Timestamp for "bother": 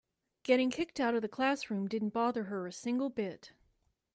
2.09-2.45